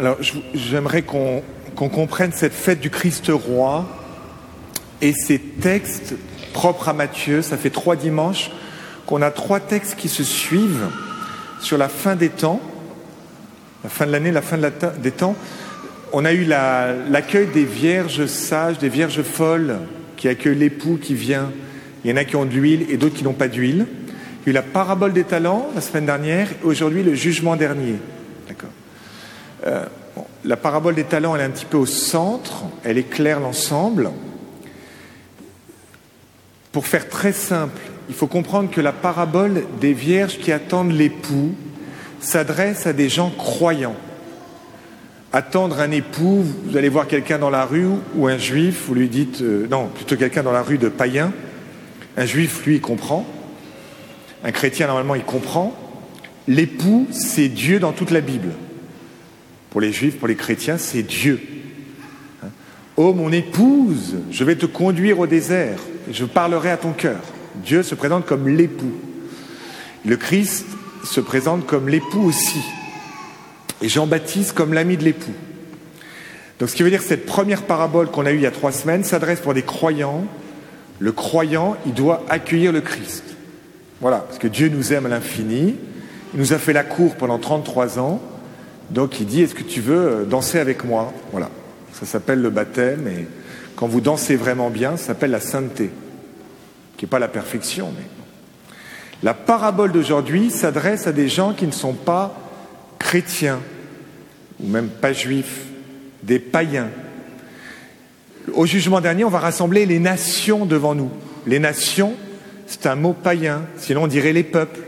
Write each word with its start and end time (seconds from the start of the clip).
Alors, 0.00 0.16
j'aimerais 0.54 1.02
qu'on 1.02 1.42
comprenne 1.74 2.30
cette 2.32 2.52
fête 2.52 2.80
du 2.80 2.90
Christ 2.90 3.30
roi 3.32 3.86
et 5.02 5.12
ces 5.12 5.38
textes 5.38 6.14
propres 6.52 6.88
à 6.88 6.92
Matthieu. 6.92 7.42
Ça 7.42 7.56
fait 7.56 7.70
trois 7.70 7.96
dimanches 7.96 8.50
qu'on 9.06 9.22
a 9.22 9.30
trois 9.30 9.58
textes 9.60 9.96
qui 9.96 10.08
se 10.08 10.22
suivent 10.22 10.88
sur 11.60 11.78
la 11.78 11.88
fin 11.88 12.14
des 12.14 12.28
temps, 12.28 12.60
la 13.82 13.90
fin 13.90 14.06
de 14.06 14.12
l'année, 14.12 14.30
la 14.30 14.42
fin 14.42 14.58
des 14.58 15.10
temps. 15.10 15.34
On 16.12 16.24
a 16.24 16.32
eu 16.32 16.44
la- 16.44 16.92
l'accueil 17.10 17.48
des 17.48 17.64
vierges 17.64 18.26
sages, 18.26 18.78
des 18.78 18.88
vierges 18.88 19.22
folles 19.22 19.78
qui 20.16 20.28
accueillent 20.28 20.58
l'époux 20.58 20.98
qui 21.00 21.14
vient. 21.14 21.50
Il 22.04 22.10
y 22.10 22.14
en 22.14 22.16
a 22.16 22.24
qui 22.24 22.36
ont 22.36 22.44
de 22.44 22.52
l'huile 22.52 22.86
et 22.88 22.96
d'autres 22.96 23.16
qui 23.16 23.24
n'ont 23.24 23.32
pas 23.32 23.48
d'huile. 23.48 23.86
Il 24.42 24.46
y 24.46 24.48
a 24.48 24.50
eu 24.50 24.52
la 24.52 24.62
parabole 24.62 25.12
des 25.12 25.24
talents 25.24 25.68
la 25.74 25.80
semaine 25.80 26.06
dernière 26.06 26.48
et 26.52 26.64
aujourd'hui 26.64 27.02
le 27.02 27.14
jugement 27.14 27.56
dernier. 27.56 27.96
Euh, 29.68 29.84
la 30.44 30.56
parabole 30.56 30.94
des 30.94 31.04
talents, 31.04 31.34
elle 31.34 31.42
est 31.42 31.44
un 31.44 31.50
petit 31.50 31.64
peu 31.64 31.76
au 31.76 31.86
centre, 31.86 32.64
elle 32.84 32.98
éclaire 32.98 33.40
l'ensemble. 33.40 34.10
Pour 36.72 36.86
faire 36.86 37.08
très 37.08 37.32
simple, 37.32 37.80
il 38.08 38.14
faut 38.14 38.26
comprendre 38.26 38.70
que 38.70 38.80
la 38.80 38.92
parabole 38.92 39.64
des 39.80 39.92
vierges 39.92 40.38
qui 40.38 40.52
attendent 40.52 40.92
l'époux 40.92 41.54
s'adresse 42.20 42.86
à 42.86 42.92
des 42.92 43.08
gens 43.08 43.30
croyants. 43.30 43.96
Attendre 45.32 45.80
un 45.80 45.90
époux, 45.90 46.44
vous 46.64 46.76
allez 46.76 46.88
voir 46.88 47.06
quelqu'un 47.06 47.38
dans 47.38 47.50
la 47.50 47.66
rue 47.66 47.86
ou 48.14 48.26
un 48.26 48.38
juif, 48.38 48.84
vous 48.88 48.94
lui 48.94 49.08
dites, 49.08 49.42
euh, 49.42 49.66
non, 49.70 49.88
plutôt 49.88 50.16
quelqu'un 50.16 50.42
dans 50.42 50.52
la 50.52 50.62
rue 50.62 50.78
de 50.78 50.88
païen. 50.88 51.32
Un 52.16 52.24
juif, 52.24 52.64
lui, 52.64 52.76
il 52.76 52.80
comprend. 52.80 53.26
Un 54.42 54.52
chrétien, 54.52 54.86
normalement, 54.86 55.14
il 55.14 55.24
comprend. 55.24 55.74
L'époux, 56.46 57.06
c'est 57.10 57.48
Dieu 57.48 57.78
dans 57.78 57.92
toute 57.92 58.10
la 58.10 58.22
Bible. 58.22 58.52
Pour 59.70 59.80
les 59.80 59.92
juifs, 59.92 60.18
pour 60.18 60.28
les 60.28 60.36
chrétiens, 60.36 60.78
c'est 60.78 61.02
Dieu. 61.02 61.40
Hein. 62.42 62.48
Oh 62.96 63.12
mon 63.12 63.32
épouse, 63.32 64.16
je 64.30 64.44
vais 64.44 64.56
te 64.56 64.66
conduire 64.66 65.18
au 65.18 65.26
désert, 65.26 65.78
et 66.08 66.14
je 66.14 66.24
parlerai 66.24 66.70
à 66.70 66.76
ton 66.76 66.92
cœur. 66.92 67.20
Dieu 67.64 67.82
se 67.82 67.94
présente 67.94 68.26
comme 68.26 68.48
l'époux. 68.48 68.94
Le 70.04 70.16
Christ 70.16 70.66
se 71.04 71.20
présente 71.20 71.66
comme 71.66 71.88
l'époux 71.88 72.24
aussi. 72.24 72.60
Et 73.82 73.88
Jean-Baptiste 73.88 74.52
comme 74.52 74.72
l'ami 74.72 74.96
de 74.96 75.04
l'époux. 75.04 75.34
Donc 76.58 76.68
ce 76.70 76.74
qui 76.74 76.82
veut 76.82 76.90
dire 76.90 77.00
que 77.00 77.06
cette 77.06 77.26
première 77.26 77.62
parabole 77.62 78.10
qu'on 78.10 78.26
a 78.26 78.32
eue 78.32 78.36
il 78.36 78.42
y 78.42 78.46
a 78.46 78.50
trois 78.50 78.72
semaines 78.72 79.04
s'adresse 79.04 79.40
pour 79.40 79.54
des 79.54 79.62
croyants. 79.62 80.24
Le 80.98 81.12
croyant, 81.12 81.76
il 81.86 81.94
doit 81.94 82.24
accueillir 82.28 82.72
le 82.72 82.80
Christ. 82.80 83.22
Voilà, 84.00 84.18
parce 84.18 84.38
que 84.38 84.48
Dieu 84.48 84.68
nous 84.68 84.92
aime 84.92 85.06
à 85.06 85.08
l'infini. 85.08 85.76
Il 86.34 86.40
nous 86.40 86.52
a 86.52 86.58
fait 86.58 86.72
la 86.72 86.84
cour 86.84 87.14
pendant 87.14 87.38
33 87.38 87.98
ans. 87.98 88.20
Donc 88.90 89.20
il 89.20 89.26
dit, 89.26 89.42
est-ce 89.42 89.54
que 89.54 89.62
tu 89.62 89.80
veux 89.80 90.08
euh, 90.08 90.24
danser 90.24 90.58
avec 90.58 90.84
moi? 90.84 91.12
Voilà, 91.32 91.50
ça 91.92 92.06
s'appelle 92.06 92.40
le 92.40 92.50
baptême. 92.50 93.06
Et 93.08 93.26
quand 93.76 93.86
vous 93.86 94.00
dansez 94.00 94.36
vraiment 94.36 94.70
bien, 94.70 94.96
ça 94.96 95.08
s'appelle 95.08 95.30
la 95.30 95.40
sainteté, 95.40 95.90
qui 96.96 97.04
n'est 97.04 97.10
pas 97.10 97.18
la 97.18 97.28
perfection. 97.28 97.92
Mais... 97.96 98.04
La 99.22 99.34
parabole 99.34 99.92
d'aujourd'hui 99.92 100.50
s'adresse 100.50 101.06
à 101.06 101.12
des 101.12 101.28
gens 101.28 101.52
qui 101.52 101.66
ne 101.66 101.72
sont 101.72 101.92
pas 101.92 102.36
chrétiens, 102.98 103.60
ou 104.60 104.68
même 104.68 104.88
pas 104.88 105.12
juifs, 105.12 105.64
des 106.22 106.38
païens. 106.38 106.88
Au 108.54 108.64
jugement 108.64 109.00
dernier, 109.00 109.24
on 109.24 109.30
va 109.30 109.40
rassembler 109.40 109.86
les 109.86 109.98
nations 109.98 110.66
devant 110.66 110.94
nous. 110.94 111.10
Les 111.46 111.58
nations, 111.58 112.14
c'est 112.66 112.86
un 112.86 112.94
mot 112.94 113.12
païen, 113.12 113.62
sinon 113.76 114.04
on 114.04 114.06
dirait 114.06 114.32
les 114.32 114.44
peuples. 114.44 114.80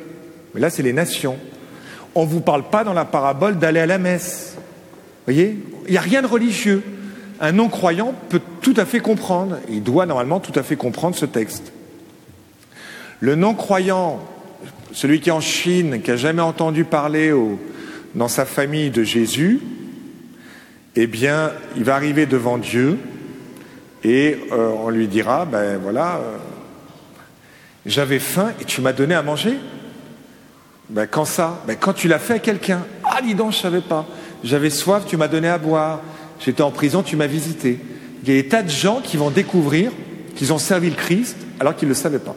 Mais 0.55 0.61
là, 0.61 0.71
c'est 0.71 0.83
les 0.83 0.93
nations. 0.93 1.37
On 2.15 2.25
ne 2.25 2.31
vous 2.31 2.41
parle 2.41 2.65
pas 2.65 2.85
dans 2.85 2.93
la 2.93 3.05
parabole 3.05 3.59
d'aller 3.59 3.81
à 3.81 3.87
la 3.87 3.99
messe. 3.99 4.57
Voyez? 5.27 5.59
Il 5.87 5.93
n'y 5.93 5.99
a 5.99 6.03
rien 6.03 6.23
de 6.23 6.27
religieux. 6.27 6.83
Un 7.41 7.53
non-croyant 7.53 8.15
peut 8.29 8.41
tout 8.61 8.75
à 8.77 8.85
fait 8.85 9.01
comprendre, 9.01 9.59
il 9.71 9.83
doit 9.83 10.05
normalement 10.05 10.41
tout 10.41 10.53
à 10.57 10.63
fait 10.63 10.77
comprendre 10.77 11.17
ce 11.17 11.25
texte. 11.25 11.73
Le 13.21 13.35
non-croyant, 13.35 14.21
celui 14.93 15.21
qui 15.21 15.31
est 15.31 15.33
en 15.33 15.41
Chine, 15.41 16.03
qui 16.03 16.11
n'a 16.11 16.17
jamais 16.17 16.43
entendu 16.43 16.85
parler 16.85 17.33
dans 18.15 18.29
sa 18.29 18.45
famille 18.45 18.91
de 18.91 19.05
Jésus, 19.05 19.61
eh 20.97 21.07
bien, 21.07 21.53
il 21.77 21.85
va 21.85 21.95
arriver 21.95 22.27
devant 22.27 22.59
Dieu 22.59 22.99
et 24.03 24.37
euh, 24.53 24.71
on 24.83 24.91
lui 24.91 25.09
dira, 25.09 25.45
ben 25.45 25.79
voilà, 25.79 26.17
euh, 26.17 26.37
j'avais 27.87 28.19
faim 28.19 28.53
et 28.61 28.65
tu 28.65 28.81
m'as 28.81 28.93
donné 28.93 29.15
à 29.15 29.23
manger. 29.23 29.55
Ben, 30.91 31.07
quand 31.07 31.25
ça 31.25 31.63
ben, 31.67 31.77
Quand 31.79 31.93
tu 31.93 32.09
l'as 32.09 32.19
fait 32.19 32.35
à 32.35 32.39
quelqu'un. 32.39 32.83
Ah, 33.05 33.21
dis 33.23 33.35
donc, 33.35 33.53
je 33.53 33.59
savais 33.59 33.81
pas. 33.81 34.07
J'avais 34.45 34.71
soif, 34.71 35.05
tu 35.07 35.17
m'as 35.17 35.29
donné 35.29 35.49
à 35.49 35.59
boire. 35.59 36.01
J'étais 36.41 36.63
en 36.63 36.71
prison, 36.71 37.03
tu 37.03 37.17
m'as 37.17 37.27
visité. 37.27 37.79
Il 38.23 38.29
y 38.29 38.39
a 38.39 38.43
des 38.43 38.49
tas 38.49 38.63
de 38.63 38.71
gens 38.71 39.01
qui 39.03 39.17
vont 39.17 39.31
découvrir 39.31 39.93
qu'ils 40.35 40.53
ont 40.53 40.59
servi 40.59 40.91
le 40.91 40.97
Christ 40.97 41.37
alors 41.59 41.77
qu'ils 41.77 41.89
ne 41.89 41.95
le 41.95 41.99
savaient 41.99 42.19
pas. 42.19 42.37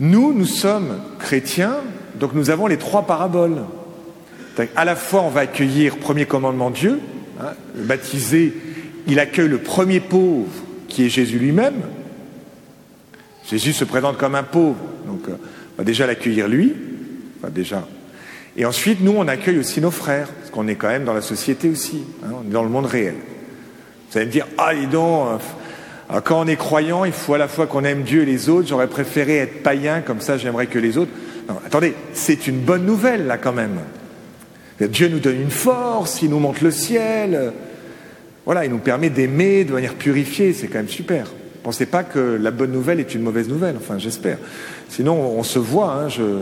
Nous, 0.00 0.32
nous 0.32 0.46
sommes 0.46 1.00
chrétiens, 1.18 1.76
donc 2.18 2.32
nous 2.34 2.50
avons 2.50 2.66
les 2.66 2.78
trois 2.78 3.02
paraboles. 3.02 3.62
À 4.76 4.84
la 4.84 4.96
fois, 4.96 5.22
on 5.22 5.28
va 5.28 5.40
accueillir 5.40 5.96
premier 5.98 6.26
commandement 6.26 6.70
Dieu, 6.70 7.00
hein, 7.40 7.52
le 7.76 7.84
baptisé, 7.84 8.52
il 9.06 9.18
accueille 9.18 9.48
le 9.48 9.58
premier 9.58 10.00
pauvre 10.00 10.50
qui 10.88 11.06
est 11.06 11.08
Jésus 11.08 11.38
lui-même. 11.38 11.82
Jésus 13.48 13.72
se 13.72 13.84
présente 13.84 14.18
comme 14.18 14.34
un 14.34 14.42
pauvre, 14.42 14.78
donc 15.06 15.28
euh, 15.28 15.36
déjà 15.84 16.06
l'accueillir 16.06 16.48
lui, 16.48 16.74
déjà. 17.50 17.86
Et 18.56 18.64
ensuite, 18.64 19.00
nous, 19.00 19.14
on 19.16 19.28
accueille 19.28 19.58
aussi 19.58 19.80
nos 19.80 19.90
frères, 19.90 20.28
parce 20.28 20.50
qu'on 20.50 20.68
est 20.68 20.74
quand 20.74 20.88
même 20.88 21.04
dans 21.04 21.14
la 21.14 21.22
société 21.22 21.68
aussi, 21.68 22.02
hein, 22.24 22.32
on 22.44 22.48
est 22.48 22.52
dans 22.52 22.62
le 22.62 22.68
monde 22.68 22.86
réel. 22.86 23.14
Vous 24.10 24.18
allez 24.18 24.26
me 24.26 24.32
dire, 24.32 24.46
ah, 24.58 24.74
dis 24.74 24.86
donc, 24.86 25.40
euh, 26.12 26.20
quand 26.20 26.40
on 26.40 26.46
est 26.46 26.56
croyant, 26.56 27.04
il 27.04 27.12
faut 27.12 27.34
à 27.34 27.38
la 27.38 27.48
fois 27.48 27.66
qu'on 27.66 27.84
aime 27.84 28.02
Dieu 28.02 28.22
et 28.22 28.26
les 28.26 28.50
autres, 28.50 28.68
j'aurais 28.68 28.88
préféré 28.88 29.38
être 29.38 29.62
païen, 29.62 30.02
comme 30.02 30.20
ça 30.20 30.36
j'aimerais 30.36 30.66
que 30.66 30.78
les 30.78 30.98
autres. 30.98 31.12
Non, 31.48 31.56
attendez, 31.64 31.94
c'est 32.12 32.46
une 32.46 32.58
bonne 32.58 32.84
nouvelle 32.84 33.26
là 33.26 33.38
quand 33.38 33.52
même. 33.52 33.78
Dieu 34.80 35.08
nous 35.08 35.20
donne 35.20 35.40
une 35.40 35.50
force, 35.50 36.22
il 36.22 36.30
nous 36.30 36.38
montre 36.38 36.62
le 36.62 36.70
ciel. 36.70 37.52
Voilà, 38.44 38.64
il 38.64 38.70
nous 38.70 38.78
permet 38.78 39.10
d'aimer 39.10 39.64
de 39.64 39.72
manière 39.72 39.94
purifiée, 39.94 40.52
c'est 40.52 40.66
quand 40.66 40.78
même 40.78 40.88
super. 40.88 41.28
Pensez 41.62 41.86
pas 41.86 42.02
que 42.02 42.18
la 42.18 42.50
bonne 42.50 42.72
nouvelle 42.72 42.98
est 42.98 43.14
une 43.14 43.22
mauvaise 43.22 43.48
nouvelle, 43.48 43.76
enfin 43.76 43.98
j'espère. 43.98 44.38
Sinon 44.88 45.14
on 45.14 45.42
se 45.42 45.58
voit, 45.58 45.92
hein, 45.92 46.08
je... 46.08 46.40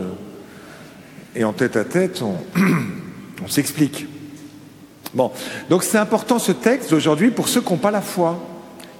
et 1.35 1.43
en 1.43 1.53
tête 1.53 1.77
à 1.77 1.83
tête, 1.83 2.21
on, 3.43 3.47
s'explique. 3.47 4.07
Bon, 5.13 5.31
donc 5.69 5.83
c'est 5.83 5.99
important 5.99 6.39
ce 6.39 6.51
texte 6.51 6.89
d'aujourd'hui 6.89 7.29
pour 7.29 7.49
ceux 7.49 7.61
qui 7.61 7.71
n'ont 7.71 7.77
pas 7.77 7.91
la 7.91 8.01
foi. 8.01 8.39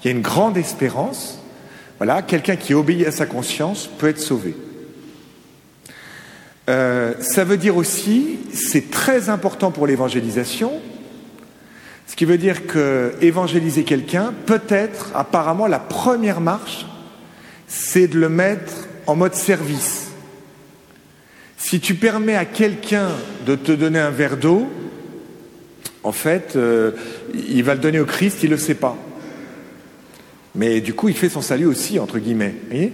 Il 0.04 0.08
y 0.08 0.14
a 0.14 0.16
une 0.16 0.22
grande 0.22 0.58
espérance. 0.58 1.40
Voilà, 1.98 2.22
quelqu'un 2.22 2.56
qui 2.56 2.74
obéit 2.74 3.08
à 3.08 3.12
sa 3.12 3.26
conscience 3.26 3.90
peut 3.98 4.08
être 4.08 4.20
sauvé. 4.20 4.56
Euh, 6.70 7.14
ça 7.20 7.44
veut 7.44 7.58
dire 7.58 7.78
aussi, 7.78 8.40
c'est 8.54 8.92
très 8.92 9.30
important 9.30 9.72
pour 9.72 9.88
l'évangélisation, 9.88 10.74
ce 12.12 12.18
qui 12.18 12.26
veut 12.26 12.38
dire 12.38 12.68
que 12.68 13.14
évangéliser 13.22 13.86
quelqu'un, 13.86 14.34
peut-être, 14.46 15.12
apparemment, 15.16 15.66
la 15.66 15.80
première 15.80 16.42
marche, 16.42 16.86
c'est 17.68 18.10
de 18.10 18.20
le 18.20 18.28
mettre 18.28 18.74
en 19.08 19.16
mode 19.16 19.34
service. 19.34 20.10
Si 21.58 21.80
tu 21.80 21.96
permets 21.96 22.36
à 22.36 22.44
quelqu'un 22.44 23.08
de 23.46 23.56
te 23.56 23.72
donner 23.72 24.00
un 24.00 24.10
verre 24.10 24.36
d'eau, 24.36 24.68
en 26.04 26.12
fait, 26.12 26.58
euh, 26.58 26.92
il 27.34 27.64
va 27.64 27.76
le 27.76 27.80
donner 27.80 28.02
au 28.02 28.06
Christ, 28.06 28.40
il 28.44 28.50
ne 28.50 28.56
le 28.56 28.60
sait 28.60 28.76
pas. 28.76 28.98
Mais 30.54 30.82
du 30.82 30.94
coup, 30.94 31.08
il 31.08 31.16
fait 31.16 31.30
son 31.30 31.42
salut 31.42 31.66
aussi, 31.66 31.98
entre 31.98 32.20
guillemets. 32.20 32.56
Voyez? 32.68 32.92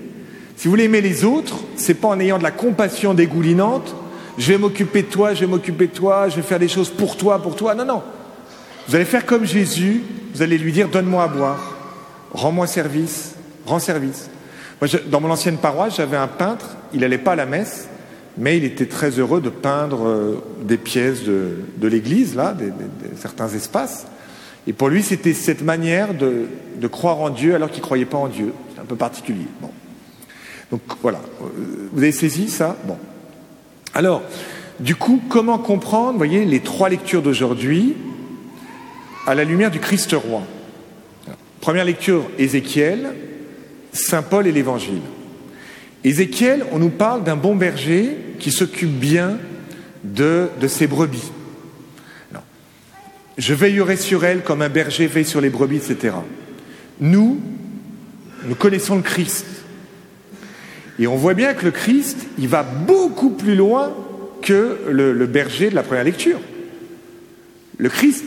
Si 0.57 0.65
vous 0.67 0.69
voulez 0.69 0.83
aimer 0.83 1.01
les 1.01 1.25
autres, 1.25 1.63
c'est 1.75 1.95
pas 1.95 2.09
en 2.09 2.19
ayant 2.19 2.37
de 2.37 2.43
la 2.43 2.51
compassion 2.51 3.15
dégoulinante, 3.15 3.95
je 4.37 4.51
vais 4.51 4.59
m'occuper 4.59 5.01
de 5.01 5.07
toi, 5.07 5.33
je 5.33 5.39
vais 5.39 5.47
m'occuper 5.47 5.87
de 5.87 5.93
toi, 5.93 6.29
je 6.29 6.35
vais 6.35 6.43
faire 6.43 6.59
des 6.59 6.67
choses 6.67 6.91
pour 6.91 7.17
toi, 7.17 7.41
pour 7.41 7.55
toi. 7.55 7.73
Non, 7.73 7.83
non. 7.83 8.03
Vous 8.87 8.95
allez 8.95 9.05
faire 9.05 9.25
comme 9.25 9.45
Jésus, 9.45 10.01
vous 10.33 10.41
allez 10.41 10.57
lui 10.57 10.71
dire 10.71 10.87
donne-moi 10.87 11.23
à 11.23 11.27
boire, 11.27 11.75
rends-moi 12.31 12.67
service, 12.67 13.35
rends 13.65 13.79
service. 13.79 14.29
Moi, 14.81 14.89
dans 15.07 15.19
mon 15.19 15.29
ancienne 15.29 15.57
paroisse, 15.57 15.97
j'avais 15.97 16.15
un 16.15 16.27
peintre, 16.27 16.77
il 16.93 17.01
n'allait 17.01 17.17
pas 17.17 17.33
à 17.33 17.35
la 17.35 17.45
messe, 17.45 17.89
mais 18.37 18.57
il 18.57 18.63
était 18.63 18.85
très 18.85 19.09
heureux 19.09 19.41
de 19.41 19.49
peindre 19.49 20.07
euh, 20.07 20.43
des 20.61 20.77
pièces 20.77 21.23
de, 21.23 21.87
l'église, 21.87 22.35
là, 22.35 22.53
des, 22.53 22.71
certains 23.17 23.49
espaces. 23.49 24.05
Et 24.67 24.73
pour 24.73 24.89
lui, 24.89 25.03
c'était 25.03 25.33
cette 25.33 25.63
manière 25.63 26.13
de, 26.13 26.45
de, 26.79 26.87
croire 26.87 27.19
en 27.19 27.29
Dieu 27.29 27.55
alors 27.55 27.69
qu'il 27.69 27.79
ne 27.79 27.85
croyait 27.85 28.05
pas 28.05 28.17
en 28.17 28.27
Dieu. 28.27 28.53
C'est 28.73 28.81
un 28.81 28.85
peu 28.85 28.95
particulier. 28.95 29.47
Bon. 29.61 29.71
Donc 30.71 30.81
voilà, 31.01 31.19
vous 31.91 31.99
avez 31.99 32.11
saisi 32.11 32.49
ça? 32.49 32.77
Bon. 32.85 32.97
Alors, 33.93 34.21
du 34.79 34.95
coup, 34.95 35.21
comment 35.29 35.57
comprendre, 35.57 36.11
vous 36.11 36.17
voyez, 36.17 36.45
les 36.45 36.59
trois 36.59 36.89
lectures 36.89 37.21
d'aujourd'hui 37.21 37.95
à 39.27 39.35
la 39.35 39.43
lumière 39.43 39.69
du 39.69 39.79
Christ 39.79 40.13
roi 40.13 40.41
Première 41.59 41.83
lecture, 41.83 42.29
Ézéchiel, 42.39 43.13
Saint 43.91 44.21
Paul 44.21 44.47
et 44.47 44.53
l'Évangile. 44.53 45.01
Ézéchiel, 46.05 46.65
on 46.71 46.79
nous 46.79 46.89
parle 46.89 47.25
d'un 47.25 47.35
bon 47.35 47.55
berger 47.55 48.15
qui 48.39 48.51
s'occupe 48.51 48.97
bien 48.97 49.37
de, 50.05 50.47
ses 50.67 50.87
brebis. 50.87 51.31
Je 53.37 53.53
veillerai 53.53 53.97
sur 53.97 54.23
elles 54.23 54.43
comme 54.43 54.61
un 54.61 54.69
berger 54.69 55.07
veille 55.07 55.25
sur 55.25 55.41
les 55.41 55.49
brebis, 55.49 55.77
etc. 55.77 56.15
Nous, 57.01 57.41
nous 58.45 58.55
connaissons 58.55 58.95
le 58.95 59.01
Christ. 59.01 59.45
Et 60.99 61.05
on 61.05 61.17
voit 61.17 61.33
bien 61.33 61.53
que 61.53 61.65
le 61.65 61.71
Christ, 61.71 62.27
il 62.39 62.47
va 62.47 62.63
beaucoup 62.63 63.31
plus 63.31 63.55
loin 63.55 63.93
que 64.41 64.79
le 64.89 65.25
berger 65.25 65.69
de 65.69 65.75
la 65.75 65.83
première 65.83 66.05
lecture. 66.05 66.39
Le 67.77 67.89
Christ, 67.89 68.23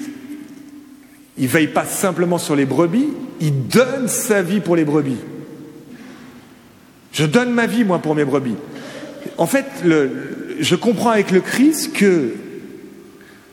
il 1.40 1.48
veille 1.48 1.68
pas 1.68 1.86
simplement 1.86 2.36
sur 2.36 2.54
les 2.54 2.66
brebis, 2.66 3.08
il 3.40 3.66
donne 3.66 4.08
sa 4.08 4.42
vie 4.42 4.60
pour 4.60 4.76
les 4.76 4.84
brebis. 4.84 5.16
Je 7.12 7.24
donne 7.24 7.50
ma 7.50 7.66
vie, 7.66 7.82
moi, 7.82 7.98
pour 7.98 8.14
mes 8.14 8.26
brebis. 8.26 8.56
En 9.38 9.46
fait, 9.46 9.64
je 9.82 10.74
comprends 10.76 11.10
avec 11.10 11.30
le 11.30 11.40
Christ 11.40 11.94
que 11.94 12.34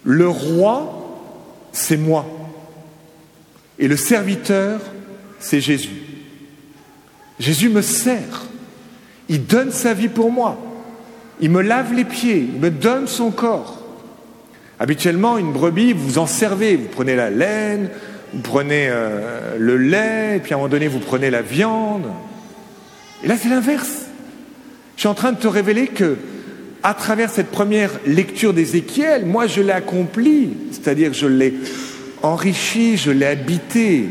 le 0.03 0.27
roi, 0.27 1.21
c'est 1.71 1.95
moi. 1.95 2.25
Et 3.79 3.87
le 3.87 3.95
serviteur, 3.95 4.81
c'est 5.39 5.61
Jésus. 5.61 6.01
Jésus 7.39 7.69
me 7.69 7.81
sert. 7.81 8.47
Il 9.29 9.45
donne 9.45 9.71
sa 9.71 9.93
vie 9.93 10.09
pour 10.09 10.29
moi. 10.29 10.57
Il 11.39 11.51
me 11.51 11.61
lave 11.61 11.93
les 11.93 12.05
pieds. 12.05 12.49
Il 12.53 12.59
me 12.59 12.69
donne 12.69 13.07
son 13.07 13.31
corps. 13.31 13.76
Habituellement, 14.79 15.37
une 15.37 15.51
brebis, 15.51 15.93
vous 15.93 16.19
en 16.19 16.27
servez. 16.27 16.75
Vous 16.75 16.87
prenez 16.91 17.15
la 17.15 17.29
laine, 17.29 17.89
vous 18.33 18.41
prenez 18.41 18.87
euh, 18.89 19.57
le 19.57 19.77
lait, 19.77 20.37
et 20.37 20.39
puis 20.39 20.53
à 20.53 20.55
un 20.55 20.59
moment 20.59 20.69
donné, 20.69 20.87
vous 20.87 20.99
prenez 20.99 21.29
la 21.29 21.41
viande. 21.41 22.05
Et 23.23 23.27
là, 23.27 23.35
c'est 23.41 23.49
l'inverse. 23.49 24.05
Je 24.95 25.01
suis 25.01 25.09
en 25.09 25.15
train 25.15 25.31
de 25.31 25.39
te 25.39 25.47
révéler 25.47 25.87
que, 25.87 26.17
à 26.83 26.93
travers 26.93 27.29
cette 27.29 27.49
première 27.49 27.91
lecture 28.05 28.53
d'Ézéchiel, 28.53 29.25
moi, 29.25 29.47
je 29.47 29.61
l'ai 29.61 29.71
accompli, 29.71 30.55
c'est-à-dire 30.71 31.13
je 31.13 31.27
l'ai 31.27 31.53
enrichi, 32.21 32.97
je 32.97 33.11
l'ai 33.11 33.25
habité. 33.25 34.05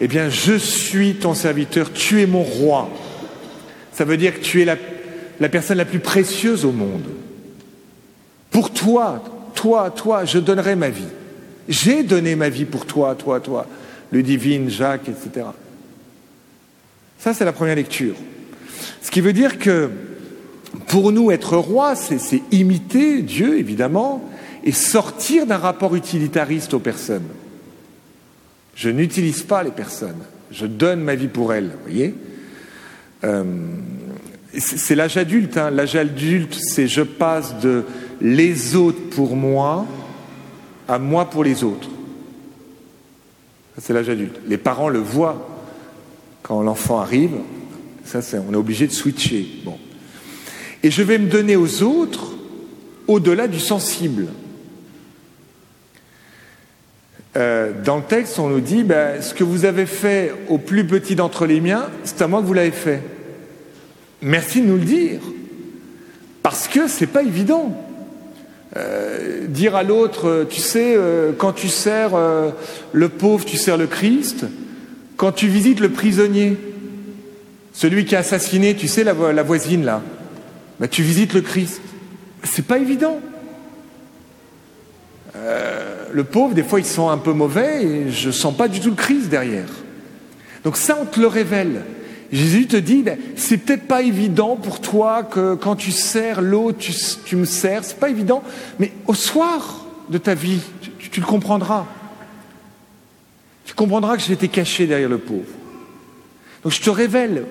Eh 0.00 0.08
bien, 0.08 0.28
je 0.28 0.54
suis 0.54 1.14
ton 1.14 1.34
serviteur, 1.34 1.92
tu 1.92 2.20
es 2.20 2.26
mon 2.26 2.42
roi. 2.42 2.90
Ça 3.92 4.04
veut 4.04 4.16
dire 4.16 4.34
que 4.34 4.44
tu 4.44 4.62
es 4.62 4.64
la, 4.64 4.76
la 5.38 5.48
personne 5.48 5.78
la 5.78 5.84
plus 5.84 6.00
précieuse 6.00 6.64
au 6.64 6.72
monde. 6.72 7.04
Pour 8.50 8.72
toi, 8.72 9.22
toi, 9.54 9.90
toi, 9.90 10.24
je 10.24 10.38
donnerai 10.38 10.76
ma 10.76 10.90
vie. 10.90 11.08
J'ai 11.68 12.02
donné 12.02 12.34
ma 12.36 12.48
vie 12.48 12.64
pour 12.64 12.86
toi, 12.86 13.14
toi, 13.14 13.40
toi, 13.40 13.66
le 14.10 14.22
divine, 14.22 14.68
Jacques, 14.68 15.08
etc. 15.08 15.46
Ça, 17.18 17.34
c'est 17.34 17.44
la 17.44 17.52
première 17.52 17.76
lecture. 17.76 18.16
Ce 19.00 19.10
qui 19.10 19.20
veut 19.20 19.32
dire 19.32 19.58
que 19.58 19.90
pour 20.88 21.12
nous, 21.12 21.30
être 21.30 21.56
roi, 21.56 21.94
c'est 21.94 22.42
imiter 22.50 23.22
Dieu, 23.22 23.58
évidemment, 23.58 24.28
et 24.64 24.72
sortir 24.72 25.46
d'un 25.46 25.56
rapport 25.56 25.94
utilitariste 25.94 26.74
aux 26.74 26.80
personnes. 26.80 27.26
Je 28.74 28.88
n'utilise 28.88 29.42
pas 29.42 29.62
les 29.62 29.70
personnes, 29.70 30.22
je 30.50 30.66
donne 30.66 31.00
ma 31.00 31.14
vie 31.14 31.28
pour 31.28 31.52
elles, 31.52 31.66
vous 31.66 31.82
voyez 31.84 32.14
euh, 33.24 33.44
C'est 34.58 34.94
l'âge 34.94 35.16
adulte. 35.16 35.56
Hein. 35.58 35.70
L'âge 35.70 35.94
adulte, 35.94 36.54
c'est 36.54 36.88
je 36.88 37.02
passe 37.02 37.58
de 37.60 37.84
les 38.22 38.76
autres 38.76 39.10
pour 39.10 39.36
moi 39.36 39.84
à 40.88 40.98
moi 40.98 41.28
pour 41.28 41.44
les 41.44 41.64
autres. 41.64 41.88
C'est 43.78 43.92
l'âge 43.92 44.08
adulte. 44.08 44.38
Les 44.46 44.58
parents 44.58 44.88
le 44.88 45.00
voient 45.00 45.48
quand 46.42 46.62
l'enfant 46.62 47.00
arrive. 47.00 47.32
Ça, 48.04 48.20
on 48.48 48.52
est 48.52 48.56
obligé 48.56 48.86
de 48.86 48.92
switcher. 48.92 49.46
Bon. 49.64 49.78
Et 50.82 50.90
je 50.90 51.02
vais 51.02 51.18
me 51.18 51.28
donner 51.28 51.56
aux 51.56 51.82
autres 51.82 52.32
au-delà 53.08 53.48
du 53.48 53.58
sensible. 53.58 54.28
Euh, 57.36 57.72
dans 57.82 57.96
le 57.96 58.02
texte, 58.02 58.38
on 58.38 58.48
nous 58.48 58.60
dit 58.60 58.84
ben, 58.84 59.20
ce 59.22 59.34
que 59.34 59.44
vous 59.44 59.64
avez 59.64 59.86
fait 59.86 60.32
au 60.48 60.58
plus 60.58 60.86
petit 60.86 61.16
d'entre 61.16 61.46
les 61.46 61.60
miens, 61.60 61.88
c'est 62.04 62.22
à 62.22 62.28
moi 62.28 62.40
que 62.40 62.46
vous 62.46 62.52
l'avez 62.52 62.70
fait. 62.70 63.02
Merci 64.20 64.60
de 64.60 64.66
nous 64.66 64.76
le 64.76 64.84
dire, 64.84 65.20
parce 66.42 66.68
que 66.68 66.86
c'est 66.86 67.06
pas 67.06 67.22
évident. 67.22 67.91
Euh, 68.76 69.46
dire 69.48 69.76
à 69.76 69.82
l'autre, 69.82 70.28
euh, 70.28 70.44
tu 70.48 70.60
sais, 70.60 70.94
euh, 70.96 71.32
quand 71.36 71.52
tu 71.52 71.68
sers 71.68 72.12
le 72.92 73.08
pauvre, 73.08 73.44
tu 73.44 73.56
sers 73.56 73.76
le 73.76 73.86
Christ. 73.86 74.46
Quand 75.16 75.32
tu 75.32 75.46
visites 75.48 75.78
le 75.80 75.90
prisonnier, 75.90 76.56
celui 77.72 78.04
qui 78.06 78.16
a 78.16 78.20
assassiné, 78.20 78.74
tu 78.74 78.88
sais, 78.88 79.04
la, 79.04 79.12
vo- 79.12 79.30
la 79.32 79.42
voisine 79.42 79.84
là, 79.84 80.02
ben, 80.80 80.88
tu 80.88 81.02
visites 81.02 81.34
le 81.34 81.42
Christ. 81.42 81.80
C'est 82.44 82.66
pas 82.66 82.78
évident. 82.78 83.20
Le 86.14 86.24
pauvre, 86.24 86.54
des 86.54 86.62
fois, 86.62 86.78
ils 86.78 86.84
sont 86.86 87.08
un 87.08 87.16
peu 87.18 87.32
mauvais 87.32 87.84
et 87.84 88.10
je 88.10 88.30
sens 88.30 88.54
pas 88.54 88.68
du 88.68 88.80
tout 88.80 88.90
le 88.90 88.96
Christ 88.96 89.28
derrière. 89.28 89.68
Donc 90.62 90.76
ça, 90.76 90.98
on 91.00 91.06
te 91.06 91.18
le 91.18 91.26
révèle. 91.26 91.82
Jésus 92.32 92.66
te 92.66 92.78
dit, 92.78 93.04
c'est 93.36 93.58
peut-être 93.58 93.86
pas 93.86 94.00
évident 94.00 94.56
pour 94.56 94.80
toi 94.80 95.22
que 95.22 95.54
quand 95.54 95.76
tu 95.76 95.92
sers 95.92 96.40
l'autre, 96.40 96.78
tu, 97.26 97.36
me 97.36 97.44
sers, 97.44 97.84
c'est 97.84 97.98
pas 97.98 98.08
évident, 98.08 98.42
mais 98.78 98.90
au 99.06 99.12
soir 99.12 99.84
de 100.08 100.16
ta 100.16 100.32
vie, 100.32 100.60
tu, 100.98 101.20
le 101.20 101.26
comprendras. 101.26 101.84
Tu 103.66 103.74
comprendras 103.74 104.16
que 104.16 104.22
j'étais 104.22 104.48
caché 104.48 104.86
derrière 104.86 105.10
le 105.10 105.18
pauvre. 105.18 105.44
Donc 106.62 106.72
je 106.72 106.80
te 106.80 106.88
révèle 106.88 107.44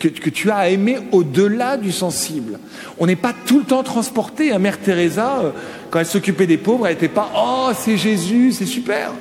que, 0.00 0.08
que 0.08 0.30
tu 0.30 0.50
as 0.50 0.56
à 0.56 0.68
aimer 0.68 0.98
au-delà 1.12 1.76
du 1.76 1.92
sensible. 1.92 2.58
On 2.98 3.06
n'est 3.06 3.16
pas 3.16 3.34
tout 3.46 3.60
le 3.60 3.64
temps 3.64 3.84
transporté. 3.84 4.52
Hein. 4.52 4.58
Mère 4.58 4.80
Teresa, 4.80 5.38
euh, 5.38 5.50
quand 5.90 6.00
elle 6.00 6.06
s'occupait 6.06 6.46
des 6.48 6.58
pauvres, 6.58 6.88
elle 6.88 6.94
n'était 6.94 7.08
pas 7.08 7.30
Oh, 7.36 7.70
c'est 7.76 7.96
Jésus, 7.96 8.50
c'est 8.50 8.66
super. 8.66 9.12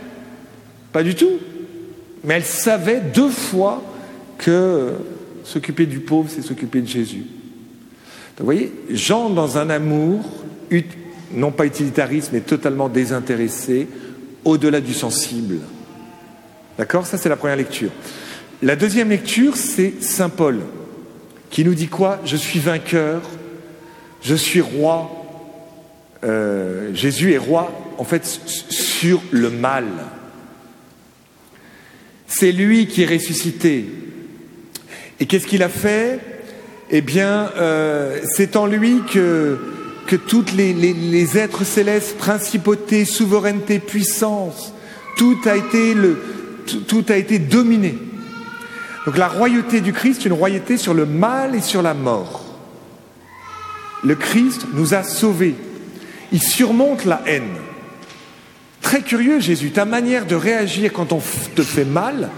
Pas 0.92 1.04
du 1.04 1.14
tout. 1.14 1.38
Mais 2.24 2.36
elle 2.36 2.46
savait 2.46 3.00
deux 3.00 3.30
fois 3.30 3.84
que 4.48 4.94
s'occuper 5.44 5.86
du 5.86 6.00
pauvre, 6.00 6.30
c'est 6.34 6.42
s'occuper 6.42 6.80
de 6.80 6.88
Jésus. 6.88 7.26
Vous 8.38 8.46
voyez, 8.46 8.72
Jean 8.90 9.30
dans 9.30 9.58
un 9.58 9.70
amour, 9.70 10.24
non 11.34 11.52
pas 11.52 11.66
utilitariste, 11.66 12.30
mais 12.32 12.40
totalement 12.40 12.88
désintéressé, 12.88 13.90
au-delà 14.46 14.80
du 14.80 14.94
sensible. 14.94 15.58
D'accord? 16.78 17.06
Ça, 17.06 17.18
c'est 17.18 17.28
la 17.28 17.36
première 17.36 17.58
lecture. 17.58 17.90
La 18.62 18.78
deuxième 18.78 19.10
lecture, 19.10 19.58
c'est 19.58 20.02
Saint 20.02 20.30
Paul, 20.30 20.62
qui 21.50 21.66
nous 21.66 21.74
dit 21.74 21.90
quoi? 21.90 22.22
Je 22.24 22.38
suis 22.38 22.60
vainqueur, 22.60 23.24
je 24.22 24.36
suis 24.36 24.62
roi. 24.62 25.12
Euh, 26.24 26.94
Jésus 26.94 27.34
est 27.34 27.38
roi, 27.38 27.70
en 27.98 28.06
fait, 28.06 28.26
sur 28.26 29.22
le 29.32 29.50
mal. 29.50 29.88
C'est 32.28 32.54
lui 32.54 32.88
qui 32.88 33.04
est 33.04 33.14
ressuscité. 33.14 34.07
Et 35.20 35.26
qu'est-ce 35.26 35.48
qu'il 35.48 35.64
a 35.64 35.70
fait? 35.70 36.20
Eh 36.90 37.02
bien, 37.02 37.52
euh, 37.58 38.20
c'est 38.34 38.56
en 38.56 38.66
lui 38.66 39.02
que, 39.12 39.58
que 40.06 40.16
toutes 40.16 40.54
les, 40.54 40.74
les, 40.74 40.94
les 40.94 41.38
êtres 41.38 41.66
célestes, 41.66 42.18
principautés, 42.18 43.04
souveraineté, 43.04 43.80
puissance, 43.80 44.74
tout 45.18 45.38
a 45.46 45.56
été, 45.58 45.94
le, 45.94 46.18
tout, 46.88 47.04
a 47.10 47.16
été 47.16 47.40
dominé. 47.40 47.98
Donc 49.06 49.18
la 49.18 49.28
royauté 49.28 49.82
du 49.82 49.92
Christ, 49.94 50.26
une 50.26 50.34
royauté 50.34 50.78
sur 50.78 50.94
le 50.94 51.06
mal 51.06 51.56
et 51.56 51.62
sur 51.62 51.82
la 51.82 51.94
mort. 51.94 52.44
Le 54.04 54.16
Christ 54.16 54.68
nous 54.74 54.94
a 54.94 55.04
sauvés. 55.04 55.56
Il 56.32 56.42
surmonte 56.42 57.06
la 57.06 57.22
haine. 57.26 57.56
Très 58.82 59.02
curieux, 59.02 59.40
Jésus, 59.40 59.72
ta 59.72 59.86
manière 59.86 60.26
de 60.26 60.36
réagir 60.36 60.94
quand 60.94 61.12
on 61.12 61.22
te 61.56 61.62
fait 61.64 61.84
mal, 61.86 62.30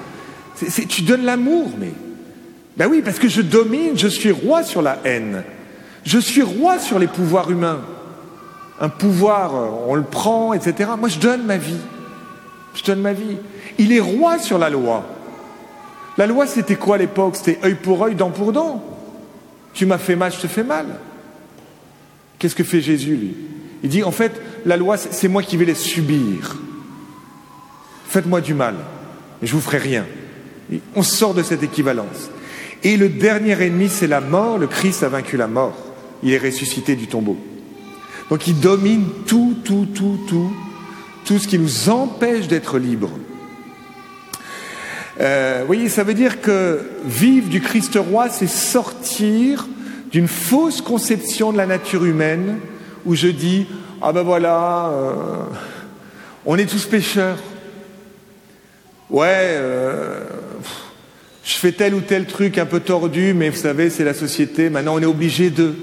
c'est, 0.56 0.70
c'est- 0.72 0.86
tu 0.88 1.02
donnes 1.02 1.26
l'amour, 1.26 1.72
mais. 1.80 1.92
Ben 2.78 2.88
oui, 2.88 3.02
parce 3.04 3.20
que 3.20 3.28
je 3.28 3.42
domine, 3.42 3.98
je 3.98 4.08
suis 4.08 4.32
roi 4.32 4.64
sur 4.64 4.82
la 4.82 5.00
haine. 5.04 5.44
Je 6.06 6.18
suis 6.18 6.42
roi 6.42 6.80
sur 6.80 7.00
les 7.00 7.08
pouvoirs 7.08 7.52
humains. 7.52 7.82
Un 8.80 8.90
pouvoir, 8.90 9.56
euh, 9.56 9.68
on 9.88 9.96
le 9.96 10.04
prend, 10.04 10.54
etc. 10.54 10.92
Moi, 10.98 11.10
je 11.10 11.20
donne 11.20 11.46
ma 11.46 11.58
vie. 11.58 11.80
Je 12.74 12.84
donne 12.84 13.02
ma 13.02 13.14
vie. 13.14 13.38
Il 13.78 13.92
est 13.92 14.00
roi 14.00 14.40
sur 14.40 14.58
la 14.58 14.70
loi. 14.70 15.06
La 16.18 16.28
loi, 16.28 16.48
c'était 16.48 16.76
quoi 16.76 16.96
à 16.96 16.98
l'époque? 16.98 17.36
C'était 17.36 17.60
œil 17.64 17.76
pour 17.76 18.04
œil, 18.04 18.16
dent 18.16 18.30
pour 18.30 18.54
dent. 18.54 18.84
Tu 19.74 19.86
m'as 19.86 19.98
fait 19.98 20.16
mal, 20.16 20.32
je 20.32 20.40
te 20.40 20.48
fais 20.48 20.64
mal. 20.64 20.86
Qu'est-ce 22.38 22.56
que 22.56 22.64
fait 22.64 22.82
Jésus, 22.82 23.16
lui? 23.16 23.36
Il 23.84 23.90
dit, 23.90 24.04
en 24.04 24.12
fait, 24.12 24.42
la 24.66 24.78
loi, 24.78 24.98
c'est 24.98 25.28
moi 25.28 25.44
qui 25.44 25.58
vais 25.58 25.66
les 25.66 25.76
subir. 25.76 26.58
Faites-moi 28.08 28.42
du 28.42 28.54
mal, 28.54 28.76
mais 29.42 29.48
je 29.48 29.54
vous 29.54 29.62
ferai 29.62 29.78
rien. 29.78 30.06
On 30.96 31.04
sort 31.04 31.34
de 31.34 31.44
cette 31.44 31.64
équivalence. 31.64 32.30
Et 32.84 32.98
le 32.98 33.10
dernier 33.10 33.62
ennemi, 33.62 33.90
c'est 33.90 34.08
la 34.08 34.22
mort. 34.22 34.58
Le 34.58 34.68
Christ 34.68 35.04
a 35.04 35.10
vaincu 35.10 35.38
la 35.38 35.48
mort. 35.48 35.76
Il 36.24 36.34
est 36.34 36.38
ressuscité 36.38 36.96
du 36.96 37.08
tombeau. 37.08 37.38
Donc 38.30 38.48
il 38.48 38.60
domine 38.60 39.06
tout, 39.26 39.56
tout, 39.64 39.88
tout, 39.94 40.20
tout, 40.28 40.52
tout 41.26 41.40
ce 41.40 41.48
qui 41.48 41.58
nous 41.58 41.90
empêche 41.90 42.48
d'être 42.48 42.78
libres. 42.78 43.12
Euh, 45.20 45.60
vous 45.62 45.68
voyez, 45.68 45.90
ça 45.90 46.04
veut 46.04 46.14
dire 46.14 46.40
que 46.40 46.82
vivre 47.04 47.50
du 47.50 47.60
Christ 47.60 47.98
roi, 47.98 48.30
c'est 48.30 48.48
sortir 48.48 49.68
d'une 50.12 50.28
fausse 50.28 50.82
conception 50.82 51.52
de 51.52 51.58
la 51.58 51.66
nature 51.66 52.06
humaine 52.06 52.60
où 53.06 53.16
je 53.16 53.28
dis 53.28 53.68
ah 54.02 54.14
ben 54.14 54.24
voilà, 54.24 54.90
euh, 54.90 55.14
On 56.46 56.58
est 56.58 56.66
tous 56.66 56.86
pécheurs. 56.86 57.38
Ouais, 59.10 59.28
euh, 59.28 60.24
je 61.50 61.56
fais 61.56 61.72
tel 61.72 61.96
ou 61.96 62.02
tel 62.02 62.28
truc 62.28 62.60
un 62.60 62.68
peu 62.68 62.80
tordu, 62.80 63.34
mais 63.34 63.50
vous 63.50 63.58
savez, 63.58 63.90
c'est 63.90 64.04
la 64.04 64.14
société, 64.14 64.70
maintenant 64.70 64.98
on 64.98 65.02
est 65.02 65.06
obligé 65.08 65.50
de... 65.50 65.74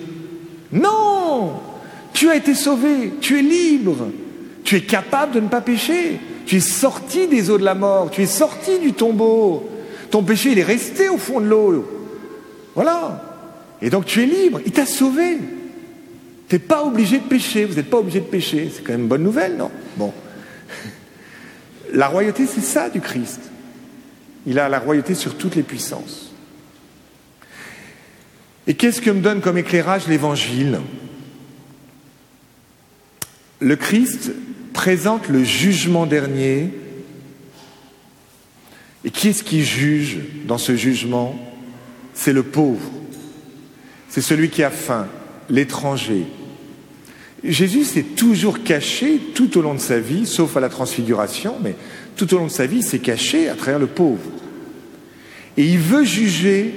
Non 0.70 1.54
Tu 2.12 2.30
as 2.30 2.36
été 2.36 2.54
sauvé, 2.54 3.14
tu 3.20 3.40
es 3.40 3.42
libre, 3.42 4.08
tu 4.62 4.76
es 4.76 4.82
capable 4.82 5.32
de 5.32 5.40
ne 5.40 5.48
pas 5.48 5.60
pécher, 5.60 6.20
tu 6.46 6.58
es 6.58 6.60
sorti 6.60 7.26
des 7.26 7.50
eaux 7.50 7.58
de 7.58 7.64
la 7.64 7.74
mort, 7.74 8.12
tu 8.12 8.22
es 8.22 8.26
sorti 8.26 8.78
du 8.78 8.92
tombeau, 8.92 9.68
ton 10.12 10.22
péché 10.22 10.52
il 10.52 10.60
est 10.60 10.62
resté 10.62 11.08
au 11.08 11.18
fond 11.18 11.40
de 11.40 11.46
l'eau. 11.46 11.84
Voilà. 12.76 13.24
Et 13.82 13.90
donc 13.90 14.06
tu 14.06 14.22
es 14.22 14.26
libre, 14.26 14.60
il 14.64 14.70
t'a 14.70 14.86
sauvé. 14.86 15.36
Tu 16.48 16.54
n'es 16.54 16.58
pas 16.60 16.84
obligé 16.84 17.18
de 17.18 17.24
pécher, 17.24 17.64
vous 17.64 17.74
n'êtes 17.74 17.90
pas 17.90 17.98
obligé 17.98 18.20
de 18.20 18.26
pécher. 18.26 18.70
C'est 18.72 18.84
quand 18.84 18.92
même 18.92 19.02
une 19.02 19.08
bonne 19.08 19.24
nouvelle, 19.24 19.56
non? 19.56 19.72
Bon. 19.96 20.12
La 21.92 22.06
royauté, 22.06 22.46
c'est 22.46 22.62
ça 22.62 22.88
du 22.88 23.00
Christ. 23.00 23.45
Il 24.46 24.58
a 24.58 24.68
la 24.68 24.78
royauté 24.78 25.14
sur 25.14 25.36
toutes 25.36 25.56
les 25.56 25.62
puissances. 25.62 26.32
Et 28.66 28.74
qu'est-ce 28.74 29.00
que 29.00 29.10
me 29.10 29.20
donne 29.20 29.40
comme 29.40 29.58
éclairage 29.58 30.06
l'Évangile? 30.06 30.80
Le 33.60 33.76
Christ 33.76 34.32
présente 34.72 35.28
le 35.28 35.42
jugement 35.42 36.06
dernier. 36.06 36.70
Et 39.04 39.10
qui 39.10 39.28
est-ce 39.28 39.44
qui 39.44 39.64
juge 39.64 40.18
dans 40.46 40.58
ce 40.58 40.76
jugement? 40.76 41.38
C'est 42.14 42.32
le 42.32 42.42
pauvre. 42.42 42.90
C'est 44.08 44.20
celui 44.20 44.48
qui 44.48 44.62
a 44.62 44.70
faim, 44.70 45.08
l'étranger. 45.48 46.26
Jésus 47.44 47.84
s'est 47.84 48.02
toujours 48.02 48.62
caché 48.62 49.20
tout 49.34 49.58
au 49.58 49.62
long 49.62 49.74
de 49.74 49.80
sa 49.80 49.98
vie, 49.98 50.26
sauf 50.26 50.56
à 50.56 50.60
la 50.60 50.68
transfiguration, 50.68 51.56
mais 51.62 51.74
tout 52.16 52.32
au 52.34 52.38
long 52.38 52.46
de 52.46 52.50
sa 52.50 52.66
vie, 52.66 52.78
il 52.78 52.82
s'est 52.82 52.98
caché 52.98 53.48
à 53.48 53.54
travers 53.54 53.78
le 53.78 53.86
pauvre. 53.86 54.22
Et 55.56 55.64
il 55.64 55.78
veut 55.78 56.04
juger 56.04 56.74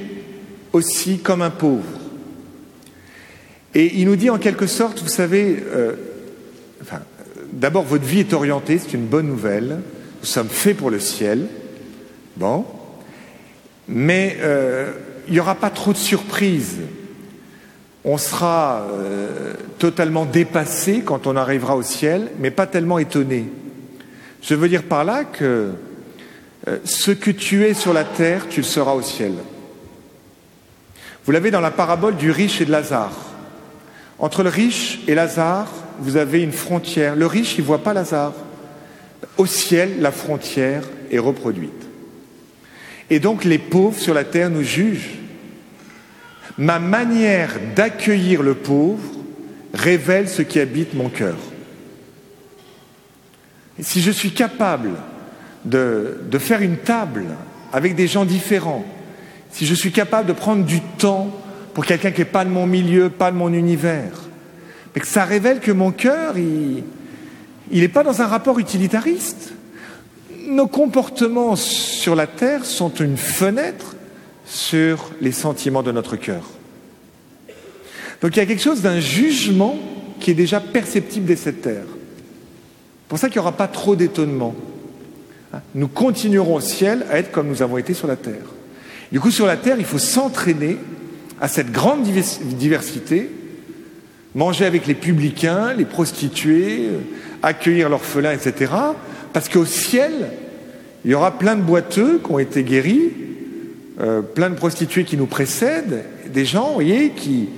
aussi 0.73 1.19
comme 1.19 1.41
un 1.41 1.49
pauvre. 1.49 1.83
Et 3.73 3.99
il 3.99 4.05
nous 4.05 4.15
dit 4.15 4.29
en 4.29 4.37
quelque 4.37 4.67
sorte, 4.67 5.01
vous 5.01 5.09
savez, 5.09 5.57
euh, 5.73 5.93
d'abord 7.53 7.83
votre 7.83 8.05
vie 8.05 8.19
est 8.19 8.33
orientée, 8.33 8.79
c'est 8.79 8.93
une 8.93 9.05
bonne 9.05 9.27
nouvelle, 9.27 9.79
nous 10.21 10.27
sommes 10.27 10.49
faits 10.49 10.77
pour 10.77 10.89
le 10.89 10.99
ciel, 10.99 11.47
bon, 12.35 12.65
mais 13.87 14.37
euh, 14.41 14.91
il 15.27 15.33
n'y 15.33 15.39
aura 15.39 15.55
pas 15.55 15.69
trop 15.69 15.93
de 15.93 15.97
surprises 15.97 16.77
on 18.05 18.17
sera 18.17 18.87
euh, 18.91 19.53
totalement 19.77 20.25
dépassé 20.25 21.01
quand 21.05 21.27
on 21.27 21.35
arrivera 21.35 21.75
au 21.75 21.83
ciel, 21.83 22.31
mais 22.39 22.51
pas 22.51 22.67
tellement 22.67 22.99
étonné. 22.99 23.45
Je 24.41 24.55
veux 24.55 24.69
dire 24.69 24.83
par 24.83 25.03
là 25.03 25.25
que 25.25 25.71
euh, 26.67 26.77
ce 26.85 27.11
que 27.11 27.31
tu 27.31 27.65
es 27.65 27.73
sur 27.73 27.93
la 27.93 28.05
terre, 28.05 28.47
tu 28.49 28.61
le 28.61 28.65
seras 28.65 28.93
au 28.93 29.01
ciel. 29.01 29.33
Vous 31.25 31.31
l'avez 31.31 31.51
dans 31.51 31.61
la 31.61 31.71
parabole 31.71 32.15
du 32.15 32.31
riche 32.31 32.61
et 32.61 32.65
de 32.65 32.71
Lazare. 32.71 33.15
Entre 34.17 34.43
le 34.43 34.49
riche 34.49 34.99
et 35.07 35.15
Lazare, 35.15 35.71
vous 35.99 36.17
avez 36.17 36.41
une 36.41 36.51
frontière. 36.51 37.15
Le 37.15 37.25
riche, 37.25 37.55
il 37.57 37.61
ne 37.61 37.67
voit 37.67 37.83
pas 37.83 37.93
Lazare. 37.93 38.33
Au 39.37 39.45
ciel, 39.45 39.99
la 39.99 40.11
frontière 40.11 40.83
est 41.11 41.19
reproduite. 41.19 41.87
Et 43.09 43.19
donc 43.19 43.43
les 43.43 43.57
pauvres 43.57 43.99
sur 43.99 44.13
la 44.13 44.23
terre 44.23 44.49
nous 44.49 44.63
jugent 44.63 45.18
Ma 46.57 46.79
manière 46.79 47.51
d'accueillir 47.75 48.41
le 48.41 48.55
pauvre 48.55 49.03
révèle 49.73 50.27
ce 50.27 50.41
qui 50.41 50.59
habite 50.59 50.93
mon 50.93 51.09
cœur. 51.09 51.37
si 53.81 54.01
je 54.01 54.11
suis 54.11 54.31
capable 54.31 54.91
de, 55.63 56.17
faire 56.37 56.61
une 56.61 56.77
table 56.77 57.25
avec 57.71 57.95
des 57.95 58.07
gens 58.07 58.25
différents, 58.25 58.85
si 59.51 59.65
je 59.65 59.73
suis 59.73 59.91
capable 59.91 60.27
de 60.27 60.33
prendre 60.33 60.65
du 60.65 60.81
temps 60.81 61.29
pour 61.73 61.85
quelqu'un 61.85 62.11
qui 62.11 62.21
n'est 62.21 62.25
pas 62.25 62.43
de 62.43 62.49
mon 62.49 62.65
milieu, 62.65 63.09
pas 63.09 63.31
de 63.31 63.37
mon 63.37 63.53
univers, 63.53 64.11
mais 64.93 65.01
que 65.01 65.07
ça 65.07 65.23
révèle 65.23 65.59
que 65.59 65.71
mon 65.71 65.91
cœur, 65.91 66.37
il 66.37 66.83
n'est 67.71 67.87
pas 67.87 68.03
dans 68.03 68.21
un 68.21 68.27
rapport 68.27 68.59
utilitariste. 68.59 69.53
Nos 70.47 70.67
comportements 70.67 71.55
sur 71.55 72.15
la 72.15 72.27
terre 72.27 72.65
sont 72.65 72.93
une 72.95 73.17
fenêtre 73.17 73.95
sur 74.49 75.11
les 75.21 75.31
sentiments 75.31 75.83
de 75.83 75.91
notre 75.91 76.15
cœur. 76.15 76.43
Donc 78.21 78.35
il 78.35 78.39
y 78.39 78.41
a 78.41 78.45
quelque 78.45 78.63
chose 78.63 78.81
d'un 78.81 78.99
jugement 78.99 79.77
qui 80.19 80.31
est 80.31 80.35
déjà 80.35 80.59
perceptible 80.59 81.25
dès 81.25 81.35
cette 81.35 81.61
terre. 81.61 81.85
C'est 81.85 83.07
pour 83.07 83.19
ça 83.19 83.27
qu'il 83.27 83.37
n'y 83.37 83.41
aura 83.41 83.55
pas 83.55 83.67
trop 83.67 83.95
d'étonnement. 83.95 84.55
Hein, 85.53 85.59
nous 85.75 85.87
continuerons 85.87 86.55
au 86.55 86.61
ciel 86.61 87.05
à 87.09 87.19
être 87.19 87.31
comme 87.31 87.47
nous 87.47 87.61
avons 87.61 87.77
été 87.77 87.93
sur 87.93 88.07
la 88.07 88.15
terre. 88.15 88.53
Du 89.11 89.19
coup, 89.19 89.31
sur 89.31 89.45
la 89.45 89.57
terre, 89.57 89.77
il 89.79 89.85
faut 89.85 89.97
s'entraîner 89.97 90.77
à 91.39 91.47
cette 91.47 91.71
grande 91.71 92.03
diversité, 92.03 93.29
manger 94.35 94.65
avec 94.65 94.85
les 94.85 94.93
publicains, 94.93 95.73
les 95.73 95.85
prostituées, 95.85 96.87
euh, 96.87 96.99
accueillir 97.41 97.89
l'orphelin, 97.89 98.31
etc. 98.31 98.73
Parce 99.31 99.47
qu'au 99.47 99.65
ciel, 99.65 100.11
il 101.05 101.11
y 101.11 101.13
aura 101.13 101.37
plein 101.37 101.55
de 101.55 101.61
boiteux 101.61 102.19
qui 102.23 102.31
ont 102.31 102.39
été 102.39 102.63
guéris, 102.63 103.11
euh, 104.01 104.21
plein 104.21 104.49
de 104.49 104.55
prostituées 104.55 105.03
qui 105.03 105.17
nous 105.17 105.25
précèdent, 105.25 106.05
des 106.31 106.45
gens, 106.45 106.69
vous 106.69 106.73
voyez, 106.75 107.09
qui, 107.09 107.49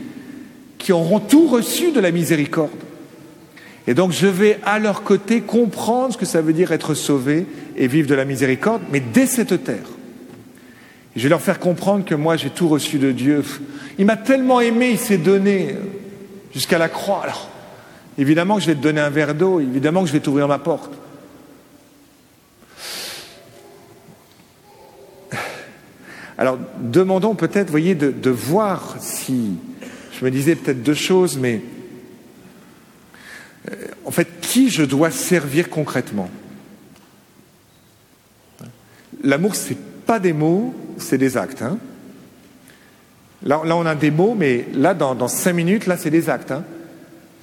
qui 0.78 0.92
auront 0.92 1.20
tout 1.20 1.48
reçu 1.48 1.92
de 1.92 2.00
la 2.00 2.12
miséricorde. 2.12 2.72
Et 3.88 3.94
donc 3.94 4.12
je 4.12 4.28
vais 4.28 4.60
à 4.64 4.80
leur 4.80 5.04
côté 5.04 5.42
comprendre 5.42 6.14
ce 6.14 6.18
que 6.18 6.26
ça 6.26 6.42
veut 6.42 6.54
dire 6.54 6.72
être 6.72 6.94
sauvé 6.94 7.46
et 7.76 7.88
vivre 7.88 8.08
de 8.08 8.16
la 8.16 8.26
miséricorde, 8.26 8.82
mais 8.92 9.00
dès 9.00 9.26
cette 9.26 9.64
terre. 9.64 9.90
Je 11.16 11.24
vais 11.24 11.30
leur 11.30 11.42
faire 11.42 11.60
comprendre 11.60 12.06
que 12.06 12.16
moi 12.16 12.38
j'ai 12.38 12.50
tout 12.50 12.68
reçu 12.68 12.98
de 13.00 13.12
Dieu. 13.12 13.44
Il 14.00 14.06
m'a 14.06 14.18
tellement 14.18 14.62
aimé, 14.62 14.92
il 14.92 15.00
s'est 15.00 15.18
donné 15.18 15.76
jusqu'à 16.54 16.78
la 16.78 16.90
croix. 16.90 17.22
Alors, 17.24 17.50
évidemment 18.18 18.56
que 18.56 18.62
je 18.62 18.68
vais 18.68 18.76
te 18.76 18.82
donner 18.82 19.02
un 19.02 19.10
verre 19.10 19.36
d'eau, 19.36 19.60
évidemment 19.60 20.02
que 20.02 20.08
je 20.08 20.14
vais 20.14 20.20
t'ouvrir 20.20 20.48
ma 20.48 20.60
porte. 20.60 20.94
Alors, 26.42 26.58
demandons 26.80 27.36
peut-être, 27.36 27.70
voyez, 27.70 27.94
de, 27.94 28.30
voir 28.32 28.96
si. 29.00 29.58
Je 30.12 30.26
me 30.26 30.32
disais 30.32 30.56
peut-être 30.56 30.82
deux 30.82 30.96
choses, 30.96 31.38
mais. 31.38 31.62
Euh, 33.70 33.76
en 34.06 34.10
fait, 34.10 34.28
qui 34.42 34.72
je 34.72 34.82
dois 34.82 35.12
servir 35.12 35.70
concrètement? 35.70 36.32
L'amour, 39.24 39.56
ce 39.56 39.70
n'est 39.70 39.78
pas 40.08 40.18
des 40.18 40.34
mots, 40.34 40.74
c'est 40.98 41.20
des 41.20 41.38
actes. 41.38 41.62
Hein. 41.62 41.78
là, 43.44 43.62
là, 43.64 43.76
on 43.76 43.86
a 43.86 43.94
des 43.94 44.10
mots, 44.10 44.34
mais 44.36 44.66
là, 44.74 44.96
dans, 44.96 45.28
cinq 45.28 45.54
minutes, 45.54 45.86
là, 45.86 45.96
c'est 45.96 46.10
des 46.10 46.28
actes. 46.28 46.50
Hein. 46.50 46.64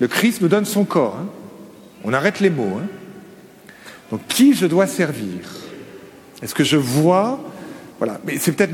Le 0.00 0.08
Christ 0.08 0.40
nous 0.40 0.48
donne 0.48 0.64
son 0.64 0.84
corps. 0.84 1.16
Hein. 1.20 1.28
On 2.02 2.12
arrête 2.12 2.40
les 2.40 2.50
mots. 2.50 2.80
Donc, 4.10 4.22
qui 4.26 4.54
je 4.54 4.66
dois 4.66 4.88
servir? 4.88 5.48
Est-ce 6.42 6.56
que 6.56 6.64
je 6.64 6.76
vois 6.76 7.38
voilà. 7.98 8.20
Mais 8.24 8.38
c'est 8.38 8.52
peut-être, 8.52 8.72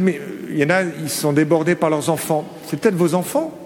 il 0.50 0.58
y 0.58 0.64
en 0.64 0.70
a, 0.70 0.82
ils 0.82 1.10
sont 1.10 1.32
débordés 1.32 1.74
par 1.74 1.90
leurs 1.90 2.10
enfants. 2.10 2.46
C'est 2.68 2.78
peut-être 2.78 2.94
vos 2.94 3.14
enfants. 3.14 3.56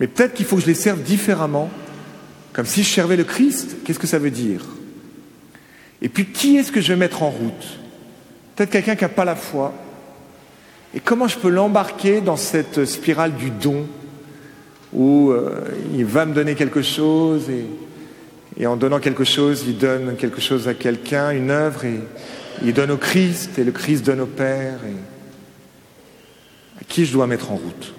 Mais 0.00 0.06
peut-être 0.06 0.34
qu'il 0.34 0.46
faut 0.46 0.56
que 0.56 0.62
je 0.62 0.66
les 0.66 0.74
serve 0.74 1.02
différemment. 1.02 1.70
Comme 2.52 2.66
si 2.66 2.82
je 2.82 2.88
servais 2.88 3.16
le 3.16 3.24
Christ. 3.24 3.76
Qu'est-ce 3.84 3.98
que 3.98 4.06
ça 4.06 4.18
veut 4.18 4.30
dire? 4.30 4.64
Et 6.00 6.08
puis, 6.08 6.26
qui 6.26 6.56
est-ce 6.56 6.72
que 6.72 6.80
je 6.80 6.88
vais 6.92 6.98
mettre 6.98 7.22
en 7.22 7.30
route? 7.30 7.78
Peut-être 8.56 8.70
quelqu'un 8.70 8.96
qui 8.96 9.04
n'a 9.04 9.08
pas 9.08 9.24
la 9.24 9.36
foi. 9.36 9.74
Et 10.94 11.00
comment 11.00 11.28
je 11.28 11.38
peux 11.38 11.50
l'embarquer 11.50 12.20
dans 12.20 12.36
cette 12.36 12.84
spirale 12.84 13.34
du 13.34 13.50
don 13.50 13.86
où 14.94 15.32
euh, 15.32 15.60
il 15.94 16.06
va 16.06 16.24
me 16.24 16.32
donner 16.32 16.54
quelque 16.54 16.80
chose 16.80 17.50
et, 17.50 17.66
et 18.58 18.66
en 18.66 18.76
donnant 18.76 18.98
quelque 18.98 19.24
chose, 19.24 19.64
il 19.66 19.76
donne 19.76 20.16
quelque 20.16 20.40
chose 20.40 20.66
à 20.66 20.74
quelqu'un, 20.74 21.30
une 21.30 21.50
œuvre, 21.50 21.84
et 21.84 22.00
il 22.64 22.72
donne 22.72 22.90
au 22.90 22.96
Christ 22.96 23.58
et 23.58 23.64
le 23.64 23.72
Christ 23.72 24.04
donne 24.04 24.20
au 24.20 24.26
Père. 24.26 24.80
Et 24.84 24.96
à 26.80 26.84
qui 26.84 27.04
je 27.04 27.12
dois 27.12 27.26
mettre 27.26 27.50
en 27.50 27.56
route? 27.56 27.94